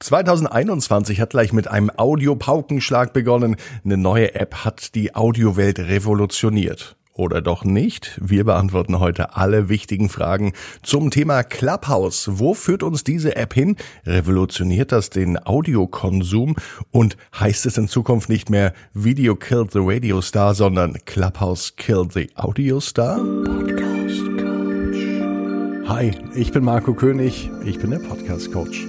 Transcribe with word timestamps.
2021 0.00 1.20
hat 1.20 1.30
gleich 1.30 1.52
mit 1.52 1.68
einem 1.68 1.90
Audio-Paukenschlag 1.94 3.12
begonnen. 3.12 3.56
Eine 3.84 3.98
neue 3.98 4.34
App 4.34 4.64
hat 4.64 4.94
die 4.94 5.14
Audiowelt 5.14 5.78
revolutioniert. 5.78 6.96
Oder 7.12 7.42
doch 7.42 7.64
nicht? 7.64 8.18
Wir 8.22 8.44
beantworten 8.44 8.98
heute 8.98 9.36
alle 9.36 9.68
wichtigen 9.68 10.08
Fragen 10.08 10.54
zum 10.82 11.10
Thema 11.10 11.42
Clubhouse. 11.42 12.30
Wo 12.32 12.54
führt 12.54 12.82
uns 12.82 13.04
diese 13.04 13.36
App 13.36 13.52
hin? 13.52 13.76
Revolutioniert 14.06 14.90
das 14.90 15.10
den 15.10 15.36
Audiokonsum? 15.36 16.56
Und 16.90 17.18
heißt 17.38 17.66
es 17.66 17.76
in 17.76 17.86
Zukunft 17.86 18.30
nicht 18.30 18.48
mehr 18.48 18.72
Video 18.94 19.36
killed 19.36 19.70
the 19.72 19.80
Radio 19.82 20.22
Star, 20.22 20.54
sondern 20.54 20.94
Clubhouse 21.04 21.76
killed 21.76 22.14
the 22.14 22.30
Audio 22.36 22.80
Star? 22.80 23.18
Podcast 23.18 24.24
Coach. 24.38 25.90
Hi, 25.90 26.12
ich 26.34 26.52
bin 26.52 26.64
Marco 26.64 26.94
König. 26.94 27.50
Ich 27.66 27.78
bin 27.78 27.90
der 27.90 27.98
Podcast 27.98 28.50
Coach. 28.50 28.86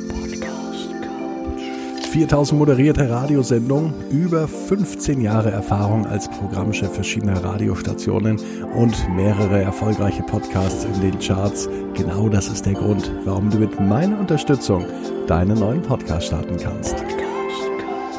4000 2.11 2.59
moderierte 2.59 3.09
Radiosendungen, 3.09 3.93
über 4.11 4.45
15 4.45 5.21
Jahre 5.21 5.49
Erfahrung 5.49 6.05
als 6.05 6.29
Programmchef 6.29 6.93
verschiedener 6.93 7.41
Radiostationen 7.41 8.37
und 8.75 9.15
mehrere 9.15 9.61
erfolgreiche 9.61 10.21
Podcasts 10.23 10.83
in 10.83 10.99
den 10.99 11.17
Charts. 11.19 11.69
Genau 11.93 12.27
das 12.27 12.49
ist 12.49 12.65
der 12.65 12.73
Grund, 12.73 13.09
warum 13.23 13.49
du 13.49 13.59
mit 13.59 13.79
meiner 13.79 14.19
Unterstützung 14.19 14.83
deinen 15.27 15.57
neuen 15.57 15.81
Podcast 15.81 16.27
starten 16.27 16.57
kannst. 16.57 16.95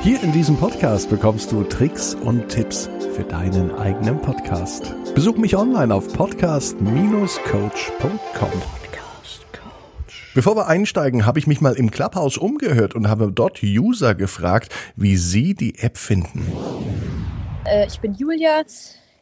Hier 0.01 0.23
in 0.23 0.33
diesem 0.33 0.57
Podcast 0.57 1.11
bekommst 1.11 1.53
du 1.53 1.63
Tricks 1.63 2.15
und 2.15 2.49
Tipps 2.49 2.89
für 3.15 3.25
deinen 3.25 3.73
eigenen 3.73 4.23
Podcast. 4.23 4.95
Besuch 5.15 5.37
mich 5.37 5.55
online 5.55 5.95
auf 5.95 6.11
podcast-coach.com. 6.15 8.82
Bevor 10.35 10.57
wir 10.57 10.67
einsteigen, 10.67 11.27
habe 11.27 11.39
ich 11.39 11.47
mich 11.47 11.61
mal 11.61 11.75
im 11.75 11.91
Clubhouse 11.91 12.39
umgehört 12.39 12.95
und 12.95 13.07
habe 13.07 13.31
dort 13.31 13.63
User 13.63 14.15
gefragt, 14.15 14.73
wie 14.97 15.19
sie 15.19 15.55
die 15.55 15.79
App 15.79 15.99
finden. 15.99 16.51
Äh, 17.67 17.87
ich 17.87 18.01
bin 18.01 18.15
Julia. 18.15 18.63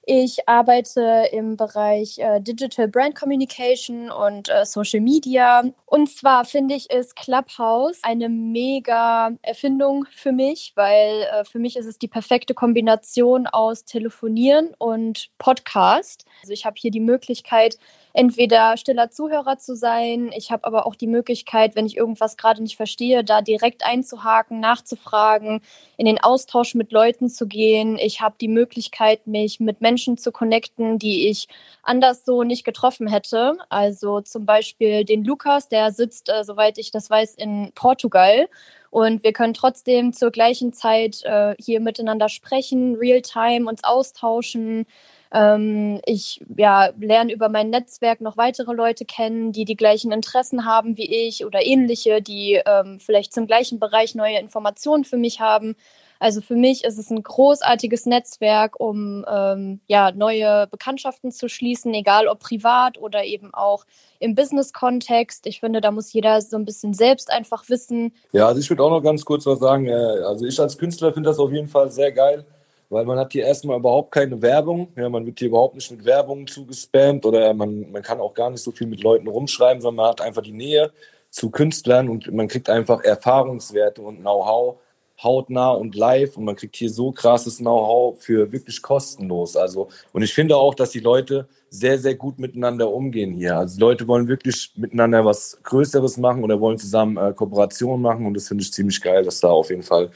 Ich 0.06 0.48
arbeite 0.48 1.28
im 1.32 1.56
Bereich 1.56 2.18
äh, 2.18 2.40
Digital 2.40 2.88
Brand 2.88 3.14
Communication 3.14 4.10
und 4.10 4.48
äh, 4.48 4.64
Social 4.64 5.00
Media. 5.00 5.64
Und 5.84 6.08
zwar 6.08 6.44
finde 6.44 6.74
ich, 6.74 6.90
ist 6.90 7.16
Clubhouse 7.16 7.98
eine 8.02 8.28
mega 8.28 9.32
Erfindung 9.42 10.06
für 10.10 10.32
mich, 10.32 10.72
weil 10.74 11.22
äh, 11.22 11.44
für 11.44 11.58
mich 11.58 11.76
ist 11.76 11.86
es 11.86 11.98
die 11.98 12.08
perfekte 12.08 12.54
Kombination 12.54 13.46
aus 13.46 13.84
Telefonieren 13.84 14.74
und 14.78 15.28
Podcast. 15.38 16.24
Also 16.42 16.52
ich 16.52 16.64
habe 16.64 16.76
hier 16.78 16.90
die 16.90 17.00
Möglichkeit, 17.00 17.78
entweder 18.12 18.76
stiller 18.76 19.10
Zuhörer 19.10 19.58
zu 19.58 19.76
sein. 19.76 20.30
Ich 20.36 20.50
habe 20.50 20.64
aber 20.64 20.86
auch 20.86 20.94
die 20.94 21.06
Möglichkeit, 21.06 21.76
wenn 21.76 21.86
ich 21.86 21.96
irgendwas 21.96 22.36
gerade 22.36 22.62
nicht 22.62 22.76
verstehe, 22.76 23.24
da 23.24 23.42
direkt 23.42 23.84
einzuhaken, 23.84 24.60
nachzufragen, 24.60 25.60
in 25.96 26.06
den 26.06 26.20
Austausch 26.20 26.74
mit 26.74 26.92
Leuten 26.92 27.28
zu 27.28 27.46
gehen. 27.46 27.96
Ich 27.98 28.20
habe 28.20 28.34
die 28.40 28.48
Möglichkeit, 28.48 29.26
mich 29.26 29.60
mit 29.60 29.80
Menschen 29.80 30.16
zu 30.16 30.32
connecten, 30.32 30.98
die 30.98 31.28
ich 31.28 31.48
anders 31.82 32.24
so 32.24 32.42
nicht 32.42 32.64
getroffen 32.64 33.06
hätte. 33.06 33.56
Also 33.68 34.20
zum 34.20 34.46
Beispiel 34.46 35.04
den 35.04 35.24
Lukas, 35.24 35.68
der 35.68 35.92
sitzt, 35.92 36.28
äh, 36.28 36.44
soweit 36.44 36.78
ich 36.78 36.90
das 36.90 37.10
weiß, 37.10 37.34
in 37.34 37.72
Portugal. 37.74 38.48
Und 38.90 39.22
wir 39.22 39.32
können 39.32 39.54
trotzdem 39.54 40.12
zur 40.12 40.32
gleichen 40.32 40.72
Zeit 40.72 41.22
äh, 41.22 41.54
hier 41.60 41.80
miteinander 41.80 42.28
sprechen, 42.28 42.96
real-time 42.96 43.68
uns 43.68 43.84
austauschen. 43.84 44.86
Ähm, 45.32 46.00
ich 46.06 46.44
ja, 46.56 46.90
lerne 46.98 47.32
über 47.32 47.48
mein 47.48 47.70
Netzwerk 47.70 48.20
noch 48.20 48.36
weitere 48.36 48.72
Leute 48.72 49.04
kennen, 49.04 49.52
die 49.52 49.64
die 49.64 49.76
gleichen 49.76 50.10
Interessen 50.10 50.64
haben 50.64 50.96
wie 50.96 51.28
ich 51.28 51.44
oder 51.44 51.64
ähnliche, 51.64 52.20
die 52.20 52.60
ähm, 52.66 52.98
vielleicht 52.98 53.32
zum 53.32 53.46
gleichen 53.46 53.78
Bereich 53.78 54.14
neue 54.14 54.38
Informationen 54.38 55.04
für 55.04 55.16
mich 55.16 55.40
haben. 55.40 55.76
Also 56.18 56.42
für 56.42 56.54
mich 56.54 56.84
ist 56.84 56.98
es 56.98 57.10
ein 57.10 57.22
großartiges 57.22 58.04
Netzwerk, 58.04 58.78
um 58.78 59.24
ähm, 59.26 59.80
ja, 59.86 60.12
neue 60.12 60.66
Bekanntschaften 60.66 61.32
zu 61.32 61.48
schließen, 61.48 61.94
egal 61.94 62.28
ob 62.28 62.40
privat 62.40 62.98
oder 62.98 63.24
eben 63.24 63.54
auch 63.54 63.86
im 64.18 64.34
Business-Kontext. 64.34 65.46
Ich 65.46 65.60
finde, 65.60 65.80
da 65.80 65.92
muss 65.92 66.12
jeder 66.12 66.42
so 66.42 66.58
ein 66.58 66.66
bisschen 66.66 66.92
selbst 66.92 67.30
einfach 67.30 67.70
wissen. 67.70 68.12
Ja, 68.32 68.48
also 68.48 68.60
ich 68.60 68.68
würde 68.68 68.82
auch 68.82 68.90
noch 68.90 69.00
ganz 69.00 69.24
kurz 69.24 69.46
was 69.46 69.60
sagen. 69.60 69.86
Äh, 69.86 69.92
also 69.92 70.44
ich 70.44 70.60
als 70.60 70.76
Künstler 70.76 71.14
finde 71.14 71.30
das 71.30 71.38
auf 71.38 71.52
jeden 71.52 71.68
Fall 71.68 71.90
sehr 71.90 72.12
geil 72.12 72.44
weil 72.90 73.04
man 73.04 73.18
hat 73.18 73.32
hier 73.32 73.46
erstmal 73.46 73.78
überhaupt 73.78 74.10
keine 74.10 74.42
Werbung. 74.42 74.88
Ja, 74.96 75.08
man 75.08 75.24
wird 75.24 75.38
hier 75.38 75.48
überhaupt 75.48 75.76
nicht 75.76 75.90
mit 75.90 76.04
Werbung 76.04 76.46
zugespammt 76.46 77.24
oder 77.24 77.54
man, 77.54 77.90
man 77.90 78.02
kann 78.02 78.20
auch 78.20 78.34
gar 78.34 78.50
nicht 78.50 78.62
so 78.62 78.72
viel 78.72 78.88
mit 78.88 79.02
Leuten 79.02 79.28
rumschreiben, 79.28 79.80
sondern 79.80 80.04
man 80.04 80.10
hat 80.10 80.20
einfach 80.20 80.42
die 80.42 80.52
Nähe 80.52 80.92
zu 81.30 81.50
Künstlern 81.50 82.08
und 82.08 82.30
man 82.32 82.48
kriegt 82.48 82.68
einfach 82.68 83.02
Erfahrungswerte 83.02 84.02
und 84.02 84.18
Know-how 84.18 84.76
hautnah 85.22 85.70
und 85.70 85.94
live 85.94 86.36
und 86.36 86.44
man 86.44 86.56
kriegt 86.56 86.76
hier 86.76 86.90
so 86.90 87.12
krasses 87.12 87.58
Know-how 87.58 88.18
für 88.18 88.50
wirklich 88.50 88.82
kostenlos. 88.82 89.54
Also 89.56 89.88
und 90.12 90.22
ich 90.22 90.34
finde 90.34 90.56
auch, 90.56 90.74
dass 90.74 90.90
die 90.90 91.00
Leute 91.00 91.46
sehr 91.68 91.98
sehr 91.98 92.16
gut 92.16 92.40
miteinander 92.40 92.90
umgehen 92.90 93.34
hier. 93.34 93.56
Also 93.56 93.76
die 93.76 93.80
Leute 93.80 94.08
wollen 94.08 94.26
wirklich 94.26 94.72
miteinander 94.76 95.24
was 95.24 95.58
Größeres 95.62 96.16
machen 96.16 96.42
oder 96.42 96.60
wollen 96.60 96.78
zusammen 96.78 97.16
äh, 97.18 97.32
Kooperationen 97.34 98.02
machen 98.02 98.26
und 98.26 98.34
das 98.34 98.48
finde 98.48 98.62
ich 98.62 98.72
ziemlich 98.72 99.00
geil, 99.00 99.22
dass 99.22 99.38
da 99.38 99.48
auf 99.48 99.70
jeden 99.70 99.84
Fall 99.84 100.10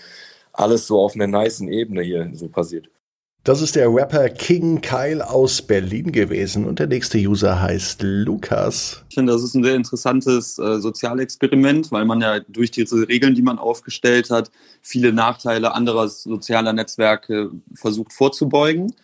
alles 0.54 0.87
so 0.87 1.00
auf 1.00 1.15
einer 1.15 1.26
niceen 1.26 1.69
Ebene 1.69 2.03
hier 2.03 2.31
so 2.34 2.48
passiert. 2.48 2.88
Das 3.44 3.60
ist 3.60 3.76
der 3.76 3.92
Rapper 3.92 4.31
King 4.31 4.81
Kyle 4.81 5.28
aus 5.28 5.60
Berlin 5.60 6.12
gewesen 6.12 6.65
und 6.65 6.78
der 6.78 6.87
nächste 6.87 7.19
User 7.19 7.60
heißt 7.60 8.00
Lukas. 8.03 9.04
Ich 9.10 9.16
finde, 9.16 9.34
das 9.34 9.43
ist 9.43 9.54
ein 9.54 9.62
sehr 9.62 9.75
interessantes 9.75 10.59
äh, 10.59 10.81
Sozialexperiment, 10.81 11.93
weil 11.93 12.06
man 12.06 12.22
ja 12.22 12.41
durch 12.41 12.70
diese 12.70 13.06
Regeln, 13.06 13.34
die 13.34 13.43
man 13.43 13.59
aufgestellt 13.59 14.31
hat, 14.31 14.50
viele 14.81 15.12
Nachteile 15.12 15.75
anderer 15.75 16.09
sozialer 16.09 16.72
Netzwerke 16.72 17.50
versucht 17.75 18.14
vorzubeugen. 18.14 18.94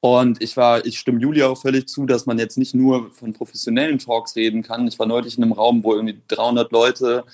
Und 0.00 0.42
ich 0.42 0.56
war, 0.56 0.86
ich 0.86 0.98
stimme 0.98 1.20
Julia 1.20 1.48
auch 1.48 1.60
völlig 1.60 1.86
zu, 1.86 2.06
dass 2.06 2.24
man 2.24 2.38
jetzt 2.38 2.56
nicht 2.56 2.74
nur 2.74 3.10
von 3.12 3.34
professionellen 3.34 3.98
Talks 3.98 4.34
reden 4.34 4.62
kann. 4.62 4.86
Ich 4.86 4.98
war 4.98 5.06
neulich 5.06 5.36
in 5.36 5.44
einem 5.44 5.52
Raum, 5.52 5.84
wo 5.84 5.92
irgendwie 5.92 6.22
300 6.28 6.72
Leute 6.72 7.24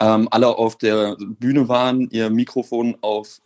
ähm, 0.00 0.28
alle 0.30 0.48
auf 0.48 0.76
der 0.76 1.16
Bühne 1.18 1.68
waren, 1.68 2.08
ihr 2.10 2.30
Mikrofon 2.30 2.96
auf 3.02 3.40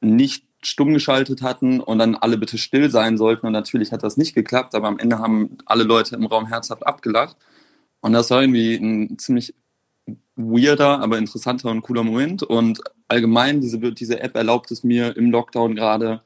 nicht 0.00 0.44
stumm 0.62 0.92
geschaltet 0.94 1.42
hatten 1.42 1.80
und 1.80 1.98
dann 1.98 2.14
alle 2.14 2.38
bitte 2.38 2.58
still 2.58 2.90
sein 2.90 3.18
sollten. 3.18 3.46
Und 3.46 3.52
natürlich 3.52 3.92
hat 3.92 4.02
das 4.02 4.16
nicht 4.16 4.34
geklappt, 4.34 4.74
aber 4.74 4.88
am 4.88 4.98
Ende 4.98 5.18
haben 5.18 5.58
alle 5.66 5.84
Leute 5.84 6.16
im 6.16 6.26
Raum 6.26 6.46
herzhaft 6.46 6.86
abgelacht. 6.86 7.36
Und 8.00 8.12
das 8.12 8.30
war 8.30 8.42
irgendwie 8.42 8.74
ein 8.74 9.18
ziemlich 9.18 9.54
weirder, 10.36 11.00
aber 11.00 11.18
interessanter 11.18 11.70
und 11.70 11.82
cooler 11.82 12.02
Moment. 12.02 12.42
Und 12.42 12.80
allgemein, 13.08 13.60
diese, 13.60 13.78
diese 13.78 14.20
App 14.20 14.34
erlaubt 14.36 14.70
es 14.70 14.84
mir 14.84 15.16
im 15.16 15.30
Lockdown 15.30 15.74
gerade, 15.74 16.22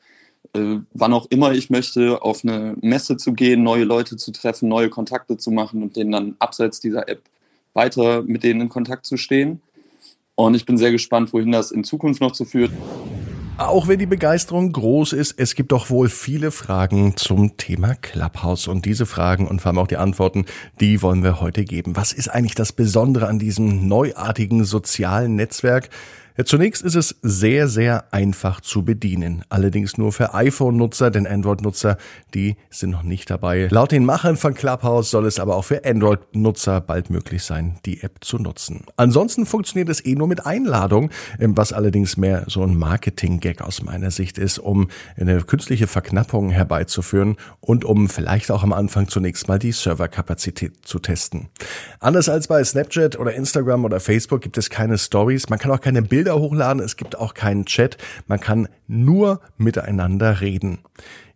äh, 0.55 0.79
wann 0.93 1.13
auch 1.13 1.27
immer 1.31 1.53
ich 1.53 1.71
möchte, 1.71 2.23
auf 2.23 2.45
eine 2.45 2.77
Messe 2.81 3.17
zu 3.17 3.33
gehen, 3.33 3.63
neue 3.63 3.85
Leute 3.85 4.17
zu 4.17 4.33
treffen, 4.33 4.69
neue 4.69 4.89
Kontakte 4.89 5.37
zu 5.37 5.51
machen 5.51 5.83
und 5.83 5.97
denen 5.97 6.13
dann 6.13 6.37
abseits 6.39 6.81
dieser 6.81 7.09
App 7.09 7.23
weiter 7.75 8.23
mit 8.23 8.43
denen 8.43 8.63
in 8.63 8.69
Kontakt 8.69 9.07
zu 9.07 9.17
stehen. 9.17 9.61
Und 10.39 10.55
ich 10.55 10.65
bin 10.65 10.79
sehr 10.79 10.93
gespannt, 10.93 11.33
wohin 11.33 11.51
das 11.51 11.73
in 11.73 11.83
Zukunft 11.83 12.21
noch 12.21 12.31
zu 12.31 12.45
führt. 12.45 12.71
Auch 13.57 13.89
wenn 13.89 13.99
die 13.99 14.07
Begeisterung 14.07 14.71
groß 14.71 15.13
ist, 15.13 15.35
es 15.37 15.57
gibt 15.57 15.73
doch 15.73 15.91
wohl 15.91 16.09
viele 16.09 16.53
Fragen 16.53 17.17
zum 17.17 17.57
Thema 17.57 17.97
Clubhouse. 17.97 18.69
Und 18.69 18.85
diese 18.85 19.05
Fragen 19.05 19.49
und 19.49 19.61
vor 19.61 19.71
allem 19.71 19.79
auch 19.79 19.89
die 19.89 19.97
Antworten, 19.97 20.47
die 20.79 21.03
wollen 21.03 21.25
wir 21.25 21.41
heute 21.41 21.65
geben. 21.65 21.97
Was 21.97 22.13
ist 22.13 22.29
eigentlich 22.29 22.55
das 22.55 22.73
Besondere 22.73 23.27
an 23.27 23.41
diesem 23.41 23.89
neuartigen 23.89 24.63
sozialen 24.63 25.35
Netzwerk? 25.35 25.91
Ja, 26.39 26.45
zunächst 26.45 26.83
ist 26.83 26.95
es 26.95 27.17
sehr, 27.21 27.67
sehr 27.67 28.15
einfach 28.15 28.61
zu 28.61 28.85
bedienen. 28.85 29.43
Allerdings 29.49 29.99
nur 29.99 30.13
für 30.13 30.35
iPhone-Nutzer, 30.35 31.11
denn 31.11 31.27
Android-Nutzer, 31.27 31.97
die 32.33 32.55
sind 32.71 32.91
noch 32.91 33.03
nicht 33.03 33.29
dabei. 33.29 33.67
Laut 33.73 33.91
den 33.91 34.05
Machern 34.05 34.37
von 34.37 34.55
Clubhouse 34.55 35.11
soll 35.11 35.27
es 35.27 35.41
aber 35.41 35.57
auch 35.57 35.65
für 35.65 35.85
Android-Nutzer 35.85 36.81
bald 36.81 37.11
möglich 37.11 37.43
sein, 37.43 37.81
die 37.85 38.05
App 38.05 38.19
zu 38.21 38.39
nutzen. 38.39 38.85
Ansonsten 38.95 39.47
funktioniert 39.47 39.89
es 39.89 40.05
eh 40.07 40.15
nur 40.15 40.29
mit 40.29 40.47
Einladung, 40.47 41.11
ähm, 41.41 41.57
was 41.57 41.73
allerdings 41.73 42.17
mehr 42.17 42.45
so 42.47 42.63
ein 42.63 42.77
Marketing-Gag 42.77 43.61
aus 43.61 43.83
meiner 43.83 44.13
Sicht 44.13 44.39
ist, 44.39 44.61
um 44.61 44.87
eine 45.17 45.43
künstliche 45.43 45.89
Verknappung 45.89 46.51
herbeizuführen 46.51 47.35
und 47.59 47.85
um 47.85 48.09
vielleicht 48.09 48.53
auch 48.53 48.63
am 48.63 48.73
Anfang 48.73 49.09
zunächst 49.09 49.49
mal 49.49 49.59
die 49.59 49.73
Serverkapazität 49.73 50.87
zu 50.87 51.01
testen. 51.01 51.49
Anders 51.99 52.29
als 52.29 52.47
bei 52.47 52.63
Snapchat 52.63 53.19
oder 53.19 53.35
Instagram 53.35 53.85
oder 53.85 53.99
Facebook 53.99 54.43
gibt 54.43 54.57
es 54.57 54.71
keine 54.71 54.99
Stories, 54.99 55.49
man 55.49 55.59
kann 55.59 55.73
auch 55.73 55.81
keine 55.81 56.01
Bilder 56.01 56.28
Bilder 56.29 56.41
hochladen, 56.41 56.83
es 56.83 56.97
gibt 56.97 57.17
auch 57.17 57.33
keinen 57.33 57.65
Chat, 57.65 57.97
man 58.27 58.39
kann 58.39 58.69
nur 58.87 59.41
miteinander 59.57 60.43
reden. 60.43 60.81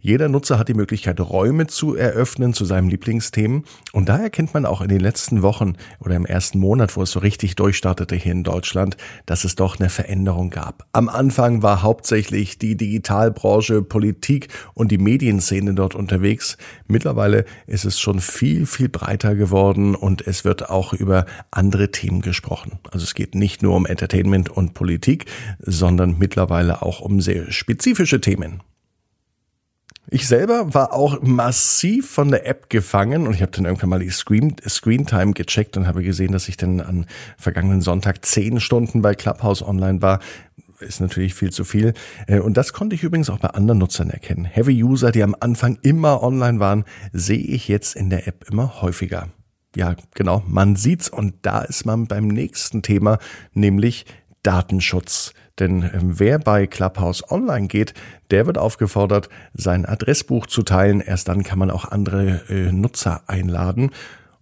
Jeder 0.04 0.28
Nutzer 0.28 0.58
hat 0.58 0.68
die 0.68 0.74
Möglichkeit, 0.74 1.20
Räume 1.20 1.68
zu 1.68 1.94
eröffnen 1.94 2.54
zu 2.54 2.64
seinem 2.64 2.88
Lieblingsthemen. 2.88 3.62
Und 3.92 4.08
da 4.08 4.18
erkennt 4.18 4.52
man 4.52 4.66
auch 4.66 4.80
in 4.80 4.88
den 4.88 4.98
letzten 4.98 5.42
Wochen 5.42 5.74
oder 6.00 6.16
im 6.16 6.26
ersten 6.26 6.58
Monat, 6.58 6.96
wo 6.96 7.02
es 7.02 7.12
so 7.12 7.20
richtig 7.20 7.54
durchstartete 7.54 8.16
hier 8.16 8.32
in 8.32 8.42
Deutschland, 8.42 8.96
dass 9.26 9.44
es 9.44 9.54
doch 9.54 9.78
eine 9.78 9.90
Veränderung 9.90 10.50
gab. 10.50 10.88
Am 10.90 11.08
Anfang 11.08 11.62
war 11.62 11.82
hauptsächlich 11.82 12.58
die 12.58 12.76
Digitalbranche, 12.76 13.80
Politik 13.82 14.48
und 14.74 14.90
die 14.90 14.98
Medienszene 14.98 15.72
dort 15.72 15.94
unterwegs. 15.94 16.56
Mittlerweile 16.88 17.44
ist 17.68 17.84
es 17.84 18.00
schon 18.00 18.18
viel, 18.18 18.66
viel 18.66 18.88
breiter 18.88 19.36
geworden 19.36 19.94
und 19.94 20.26
es 20.26 20.44
wird 20.44 20.68
auch 20.68 20.94
über 20.94 21.26
andere 21.52 21.92
Themen 21.92 22.22
gesprochen. 22.22 22.80
Also 22.90 23.04
es 23.04 23.14
geht 23.14 23.36
nicht 23.36 23.62
nur 23.62 23.76
um 23.76 23.86
Entertainment 23.86 24.50
und 24.50 24.74
Politik, 24.74 25.26
sondern 25.60 26.18
mittlerweile 26.18 26.82
auch 26.82 26.98
um 26.98 27.20
sehr 27.20 27.52
spezifische 27.52 28.20
Themen. 28.20 28.62
Ich 30.14 30.28
selber 30.28 30.74
war 30.74 30.92
auch 30.92 31.22
massiv 31.22 32.10
von 32.10 32.30
der 32.30 32.46
App 32.46 32.68
gefangen 32.68 33.26
und 33.26 33.32
ich 33.32 33.40
habe 33.40 33.52
dann 33.52 33.64
irgendwann 33.64 33.88
mal 33.88 33.98
die 33.98 34.10
Screen, 34.10 34.54
Screen 34.68 35.06
Time 35.06 35.32
gecheckt 35.32 35.78
und 35.78 35.86
habe 35.86 36.02
gesehen, 36.02 36.32
dass 36.32 36.50
ich 36.50 36.58
dann 36.58 36.82
an 36.82 37.06
vergangenen 37.38 37.80
Sonntag 37.80 38.22
zehn 38.22 38.60
Stunden 38.60 39.00
bei 39.00 39.14
Clubhouse 39.14 39.62
online 39.62 40.02
war. 40.02 40.20
Ist 40.80 41.00
natürlich 41.00 41.32
viel 41.32 41.50
zu 41.50 41.64
viel. 41.64 41.94
Äh, 42.26 42.40
und 42.40 42.58
das 42.58 42.74
konnte 42.74 42.94
ich 42.94 43.02
übrigens 43.04 43.30
auch 43.30 43.38
bei 43.38 43.48
anderen 43.48 43.78
Nutzern 43.78 44.10
erkennen. 44.10 44.44
Heavy 44.44 44.84
User, 44.84 45.12
die 45.12 45.22
am 45.22 45.34
Anfang 45.40 45.78
immer 45.80 46.22
online 46.22 46.60
waren, 46.60 46.84
sehe 47.14 47.38
ich 47.38 47.66
jetzt 47.68 47.96
in 47.96 48.10
der 48.10 48.28
App 48.28 48.44
immer 48.50 48.82
häufiger. 48.82 49.28
Ja, 49.74 49.96
genau, 50.12 50.42
man 50.46 50.76
sieht's 50.76 51.08
und 51.08 51.36
da 51.40 51.62
ist 51.62 51.86
man 51.86 52.06
beim 52.06 52.26
nächsten 52.26 52.82
Thema, 52.82 53.18
nämlich 53.54 54.04
Datenschutz. 54.42 55.32
Denn 55.58 55.82
ähm, 55.82 56.18
wer 56.18 56.38
bei 56.38 56.66
Clubhouse 56.66 57.30
online 57.30 57.66
geht, 57.66 57.94
der 58.30 58.46
wird 58.46 58.58
aufgefordert, 58.58 59.28
sein 59.54 59.84
Adressbuch 59.86 60.46
zu 60.46 60.62
teilen. 60.62 61.00
Erst 61.00 61.28
dann 61.28 61.42
kann 61.42 61.58
man 61.58 61.70
auch 61.70 61.84
andere 61.84 62.42
äh, 62.48 62.72
Nutzer 62.72 63.22
einladen. 63.26 63.90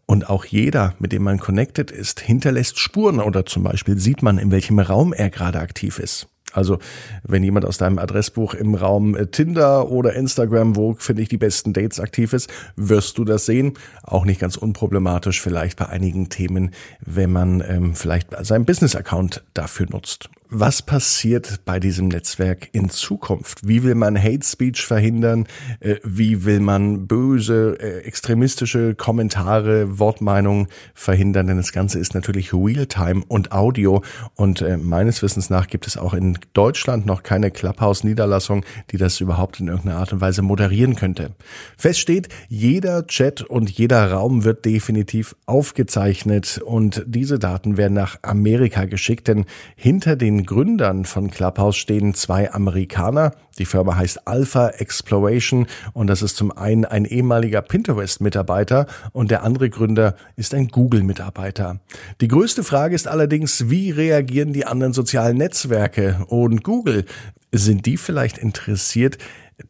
Und 0.07 0.29
auch 0.29 0.45
jeder, 0.45 0.95
mit 0.99 1.13
dem 1.13 1.23
man 1.23 1.39
connected 1.39 1.91
ist, 1.91 2.21
hinterlässt 2.21 2.79
Spuren 2.81 3.21
oder 3.21 3.47
zum 3.47 3.63
Beispiel 3.63 3.97
sieht 3.97 4.23
man, 4.23 4.39
in 4.39 4.51
welchem 4.51 4.79
Raum 4.81 5.13
er 5.13 5.31
gerade 5.31 5.61
aktiv 5.61 6.01
ist. 6.01 6.27
Also 6.53 6.79
wenn 7.23 7.45
jemand 7.45 7.65
aus 7.65 7.79
deinem 7.79 7.99
Adressbuch 7.99 8.55
im 8.55 8.75
Raum 8.75 9.17
äh, 9.17 9.27
Tinder 9.27 9.89
oder 9.89 10.15
Instagram, 10.15 10.75
wo 10.75 10.95
finde 10.95 11.23
ich 11.23 11.29
die 11.29 11.37
besten 11.37 11.73
Dates 11.73 12.01
aktiv 12.01 12.33
ist, 12.33 12.51
wirst 12.77 13.19
du 13.19 13.25
das 13.25 13.47
sehen. 13.47 13.75
Auch 14.03 14.25
nicht 14.25 14.41
ganz 14.41 14.57
unproblematisch 14.57 15.41
vielleicht 15.41 15.79
bei 15.79 15.89
einigen 15.89 16.29
Themen, 16.29 16.73
wenn 17.05 17.31
man 17.31 17.63
ähm, 17.67 17.95
vielleicht 17.95 18.35
seinen 18.45 18.65
Business-Account 18.65 19.45
dafür 19.55 19.87
nutzt 19.91 20.29
was 20.51 20.83
passiert 20.83 21.65
bei 21.65 21.79
diesem 21.79 22.09
Netzwerk 22.09 22.69
in 22.73 22.91
Zukunft? 22.91 23.67
Wie 23.67 23.85
will 23.85 23.95
man 23.95 24.21
Hate 24.21 24.45
Speech 24.45 24.85
verhindern? 24.85 25.47
Äh, 25.79 25.97
wie 26.03 26.45
will 26.45 26.61
man 26.61 27.07
böse, 27.07 27.79
äh, 27.81 28.01
extremistische 28.01 28.97
Kommentare, 28.97 29.99
Wortmeinungen 30.01 30.67
verhindern? 30.93 31.47
Denn 31.47 31.57
das 31.57 31.73
Ganze 31.73 32.01
ist 32.01 32.15
natürlich 32.15 32.53
Realtime 32.53 33.23
und 33.29 33.53
Audio. 33.53 34.03
Und 34.35 34.61
äh, 34.61 34.77
meines 34.77 35.23
Wissens 35.23 35.51
nach 35.51 35.69
gibt 35.69 35.87
es 35.87 35.97
auch 35.97 36.15
in 36.15 36.37
Deutschland 36.53 37.07
noch 37.07 37.23
keine 37.23 37.53
Clubhouse-Niederlassung, 37.53 38.65
die 38.91 38.97
das 38.97 39.21
überhaupt 39.21 39.61
in 39.61 39.69
irgendeiner 39.69 39.99
Art 39.99 40.13
und 40.13 40.21
Weise 40.21 40.43
moderieren 40.43 40.97
könnte. 40.97 41.31
Fest 41.77 42.01
steht, 42.01 42.29
jeder 42.49 43.07
Chat 43.07 43.43
und 43.43 43.71
jeder 43.71 44.11
Raum 44.11 44.43
wird 44.43 44.65
definitiv 44.65 45.37
aufgezeichnet 45.47 46.61
und 46.65 47.05
diese 47.07 47.39
Daten 47.39 47.77
werden 47.77 47.95
nach 47.95 48.19
Amerika 48.23 48.87
geschickt, 48.87 49.29
denn 49.29 49.45
hinter 49.77 50.17
den 50.17 50.40
Gründern 50.45 51.05
von 51.05 51.31
Clubhouse 51.31 51.77
stehen 51.77 52.15
zwei 52.15 52.53
Amerikaner. 52.53 53.33
Die 53.59 53.65
Firma 53.65 53.97
heißt 53.97 54.27
Alpha 54.27 54.69
Exploration 54.69 55.67
und 55.93 56.07
das 56.07 56.23
ist 56.23 56.37
zum 56.37 56.51
einen 56.51 56.85
ein 56.85 57.05
ehemaliger 57.05 57.63
Pinterest-Mitarbeiter 57.63 58.87
und 59.13 59.31
der 59.31 59.43
andere 59.43 59.71
Gründer 59.71 60.17
ist 60.37 60.55
ein 60.55 60.69
Google-Mitarbeiter. 60.69 61.81
Die 62.21 62.29
größte 62.29 62.65
Frage 62.65 62.95
ist 62.95 63.09
allerdings, 63.09 63.71
wie 63.71 63.91
reagieren 63.91 64.53
die 64.53 64.67
anderen 64.67 64.93
sozialen 64.93 65.37
Netzwerke 65.37 66.25
und 66.29 66.63
Google? 66.63 67.05
Sind 67.53 67.87
die 67.87 67.97
vielleicht 67.97 68.39
interessiert, 68.39 69.19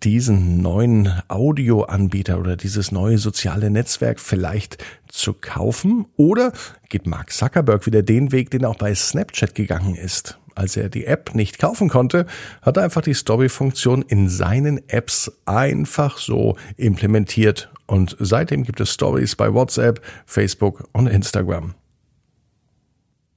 diesen 0.03 0.61
neuen 0.61 1.13
Audioanbieter 1.29 2.39
oder 2.39 2.57
dieses 2.57 2.93
neue 2.93 3.19
soziale 3.19 3.71
Netzwerk 3.71 4.21
vielleicht 4.21 4.79
zu 5.09 5.33
kaufen? 5.35 6.07
Oder 6.17 6.53
geht 6.89 7.07
Mark 7.07 7.33
Zuckerberg 7.33 7.87
wieder 7.87 8.03
den 8.03 8.33
Weg, 8.33 8.51
den 8.51 8.63
er 8.63 8.71
auch 8.71 8.77
bei 8.77 8.95
Snapchat 8.95 9.55
gegangen 9.55 9.95
ist? 9.95 10.39
Als 10.61 10.77
er 10.77 10.91
die 10.91 11.07
App 11.07 11.35
nicht 11.35 11.59
kaufen 11.59 11.89
konnte, 11.89 12.27
hat 12.61 12.77
er 12.77 12.83
einfach 12.85 13.01
die 13.01 13.15
Story-Funktion 13.15 14.03
in 14.03 14.29
seinen 14.29 14.87
Apps 14.91 15.33
einfach 15.47 16.19
so 16.19 16.57
implementiert. 16.77 17.73
Und 17.87 18.15
seitdem 18.21 18.65
gibt 18.65 18.79
es 18.81 18.93
Stories 18.93 19.37
bei 19.37 19.55
WhatsApp, 19.55 20.03
Facebook 20.27 20.87
und 20.93 21.07
Instagram. 21.07 21.75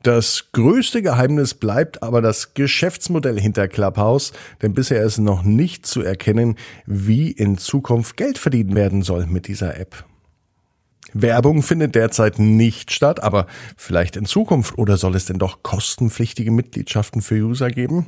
Das 0.04 0.50
größte 0.52 1.02
Geheimnis 1.02 1.54
bleibt 1.54 2.04
aber 2.04 2.22
das 2.22 2.56
Geschäftsmodell 2.56 3.40
hinter 3.40 3.70
Clubhouse, 3.70 4.34
denn 4.62 4.74
bisher 4.74 5.02
ist 5.02 5.18
noch 5.18 5.44
nicht 5.44 5.86
zu 5.86 6.02
erkennen, 6.02 6.58
wie 6.86 7.32
in 7.32 7.58
Zukunft 7.58 8.18
Geld 8.18 8.38
verdient 8.38 8.76
werden 8.76 9.02
soll 9.02 9.28
mit 9.28 9.48
dieser 9.48 9.80
App. 9.80 10.04
Werbung 11.14 11.62
findet 11.62 11.96
derzeit 11.96 12.40
nicht 12.40 12.92
statt, 12.92 13.22
aber 13.22 13.48
vielleicht 13.78 14.16
in 14.16 14.26
Zukunft 14.26 14.78
oder 14.78 14.98
soll 14.98 15.16
es 15.16 15.26
denn 15.26 15.40
doch 15.40 15.64
kostenpflichtige 15.64 16.52
Mitgliedschaften 16.52 17.22
für 17.22 17.36
User 17.36 17.70
geben? 17.70 18.08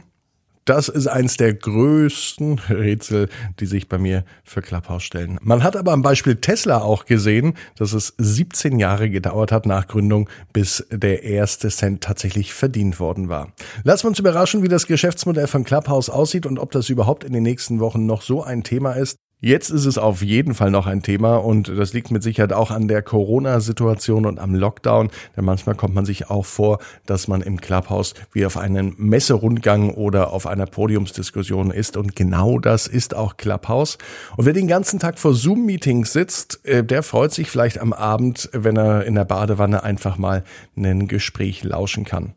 Das 0.66 0.90
ist 0.90 1.06
eins 1.06 1.38
der 1.38 1.54
größten 1.54 2.58
Rätsel, 2.58 3.30
die 3.60 3.68
sich 3.68 3.88
bei 3.88 4.00
mir 4.00 4.26
für 4.44 4.64
Clubhouse 4.64 5.04
stellen. 5.04 5.38
Man 5.44 5.62
hat 5.62 5.76
aber 5.76 5.92
am 5.92 6.02
Beispiel 6.02 6.38
Tesla 6.38 6.80
auch 6.80 7.06
gesehen, 7.06 7.54
dass 7.78 7.94
es 7.94 8.16
17 8.18 8.80
Jahre 8.80 9.12
gedauert 9.12 9.52
hat 9.52 9.68
nach 9.68 9.86
Gründung, 9.86 10.28
bis 10.54 10.84
der 10.90 11.22
erste 11.22 11.70
Cent 11.70 12.02
tatsächlich 12.02 12.56
verdient 12.56 13.00
worden 13.00 13.30
war. 13.30 13.54
Lassen 13.84 14.06
wir 14.06 14.10
uns 14.10 14.20
überraschen, 14.20 14.64
wie 14.64 14.68
das 14.68 14.88
Geschäftsmodell 14.88 15.46
von 15.46 15.66
Clubhouse 15.66 16.10
aussieht 16.10 16.48
und 16.48 16.58
ob 16.58 16.72
das 16.72 16.90
überhaupt 16.90 17.24
in 17.24 17.34
den 17.34 17.44
nächsten 17.44 17.80
Wochen 17.80 18.08
noch 18.08 18.24
so 18.24 18.42
ein 18.44 18.64
Thema 18.64 18.94
ist. 18.94 19.18
Jetzt 19.46 19.70
ist 19.70 19.86
es 19.86 20.00
auf 20.00 20.24
jeden 20.24 20.56
Fall 20.56 20.72
noch 20.72 20.88
ein 20.88 21.04
Thema 21.04 21.36
und 21.36 21.68
das 21.68 21.94
liegt 21.94 22.10
mit 22.10 22.24
Sicherheit 22.24 22.52
auch 22.52 22.72
an 22.72 22.88
der 22.88 23.04
Corona-Situation 23.04 24.26
und 24.26 24.40
am 24.40 24.56
Lockdown, 24.56 25.12
denn 25.38 25.46
manchmal 25.46 25.76
kommt 25.76 25.94
man 25.94 26.04
sich 26.04 26.32
auch 26.32 26.48
vor, 26.48 26.80
dass 27.06 27.28
man 27.28 27.44
im 27.44 27.62
Clubhouse 27.62 28.16
wie 28.32 28.44
auf 28.48 28.58
einem 28.58 28.96
Messerundgang 28.98 29.92
oder 29.92 30.34
auf 30.34 30.48
einer 30.48 30.66
Podiumsdiskussion 30.66 31.70
ist 31.70 31.96
und 31.96 32.16
genau 32.16 32.58
das 32.58 32.88
ist 32.88 33.14
auch 33.14 33.38
Clubhouse. 33.38 34.00
Und 34.36 34.48
wer 34.48 34.54
den 34.54 34.68
ganzen 34.68 34.98
Tag 34.98 35.20
vor 35.20 35.36
Zoom-Meetings 35.36 36.12
sitzt, 36.12 36.66
äh, 36.66 36.84
der 36.84 37.04
freut 37.04 37.32
sich 37.32 37.52
vielleicht 37.52 37.78
am 37.78 37.94
Abend, 37.94 38.50
wenn 38.52 38.78
er 38.78 39.06
in 39.06 39.14
der 39.14 39.26
Badewanne 39.26 39.84
einfach 39.84 40.18
mal 40.18 40.44
ein 40.76 41.08
Gespräch 41.08 41.64
lauschen 41.64 42.04
kann. 42.04 42.34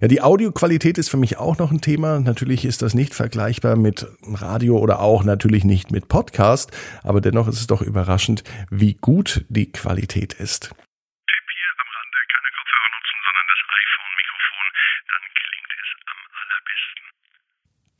Ja, 0.00 0.08
die 0.08 0.22
Audioqualität 0.22 0.98
ist 0.98 1.10
für 1.10 1.16
mich 1.16 1.38
auch 1.38 1.58
noch 1.58 1.70
ein 1.70 1.80
Thema. 1.80 2.20
Natürlich 2.20 2.64
ist 2.64 2.82
das 2.82 2.94
nicht 2.94 3.14
vergleichbar 3.14 3.76
mit 3.76 4.06
Radio 4.26 4.78
oder 4.78 5.00
auch 5.00 5.24
natürlich 5.24 5.64
nicht 5.64 5.90
mit 5.90 6.08
Podcast, 6.08 6.70
aber 7.02 7.20
dennoch 7.20 7.48
ist 7.48 7.60
es 7.60 7.66
doch 7.66 7.82
überraschend, 7.82 8.44
wie 8.70 8.94
gut 8.94 9.44
die 9.48 9.70
Qualität 9.70 10.34
ist. 10.34 10.70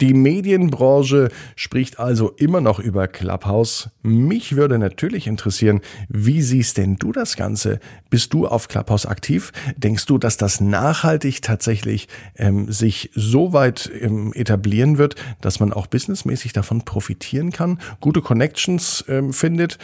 Die 0.01 0.15
Medienbranche 0.15 1.29
spricht 1.57 1.99
also 1.99 2.31
immer 2.37 2.61
noch 2.61 2.79
über 2.79 3.09
Clubhouse. 3.09 3.91
Mich 4.03 4.55
würde 4.55 4.79
natürlich 4.79 5.27
interessieren, 5.27 5.81
wie 6.09 6.41
siehst 6.41 6.77
denn 6.77 6.97
du 6.97 7.11
das 7.11 7.35
Ganze? 7.35 7.81
Bist 8.09 8.33
du 8.33 8.47
auf 8.47 8.69
Clubhouse 8.69 9.07
aktiv? 9.07 9.51
Denkst 9.77 10.07
du, 10.07 10.19
dass 10.19 10.37
das 10.37 10.61
nachhaltig 10.61 11.43
tatsächlich 11.43 12.07
ähm, 12.37 12.71
sich 12.71 13.11
so 13.17 13.53
weit 13.53 13.91
ähm, 14.01 14.33
etablieren 14.35 14.99
wird, 14.99 15.17
dass 15.41 15.59
man 15.59 15.73
auch 15.73 15.89
businessmäßig 15.89 16.53
davon 16.53 16.85
profitieren 16.85 17.51
kann, 17.51 17.81
gute 18.01 18.23
Connections 18.23 19.05
ähm, 19.09 19.33
findet? 19.33 19.79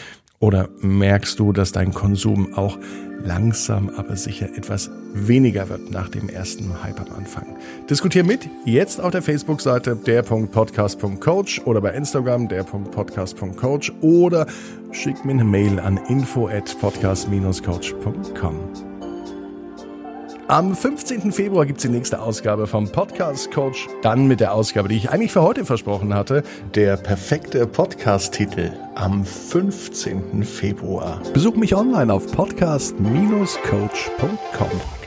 Oder 0.44 0.68
merkst 0.82 1.38
du, 1.38 1.54
dass 1.54 1.72
dein 1.72 1.94
Konsum 1.94 2.52
auch 2.52 2.78
langsam 3.24 3.88
aber 3.96 4.14
sicher 4.14 4.46
etwas 4.58 4.90
weniger 5.14 5.70
wird 5.70 5.90
nach 5.90 6.10
dem 6.10 6.28
ersten 6.28 6.82
Hype 6.82 7.00
am 7.00 7.16
Anfang? 7.16 7.46
Diskutier 7.88 8.24
mit 8.24 8.50
jetzt 8.66 9.00
auf 9.00 9.10
der 9.10 9.22
Facebook-Seite 9.22 9.96
der.podcast.coach 9.96 11.62
oder 11.64 11.80
bei 11.80 11.94
Instagram 11.94 12.46
der.podcast.coach 12.46 13.90
oder 14.02 14.46
schick 14.92 15.24
mir 15.24 15.32
eine 15.32 15.44
Mail 15.44 15.80
an 15.80 15.98
info 16.10 16.48
at 16.48 16.76
podcast-coach.com. 16.78 18.83
Am 20.54 20.76
15. 20.76 21.32
Februar 21.32 21.66
gibt's 21.66 21.82
die 21.82 21.88
nächste 21.88 22.20
Ausgabe 22.20 22.68
vom 22.68 22.88
Podcast 22.88 23.50
Coach. 23.50 23.88
Dann 24.02 24.28
mit 24.28 24.38
der 24.38 24.54
Ausgabe, 24.54 24.88
die 24.88 24.94
ich 24.94 25.11
eigentlich 25.11 25.32
für 25.32 25.42
heute 25.42 25.64
versprochen 25.64 26.14
hatte, 26.14 26.44
der 26.76 26.96
perfekte 26.96 27.66
Podcast-Titel 27.66 28.70
am 28.94 29.25
15. 29.25 30.44
Februar. 30.44 31.20
Besuch 31.32 31.56
mich 31.56 31.75
online 31.75 32.12
auf 32.12 32.30
podcast-coach.com. 32.30 35.03